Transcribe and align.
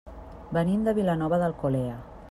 Venim 0.57 0.81
de 0.87 0.95
Vilanova 1.01 1.41
d'Alcolea. 1.45 1.99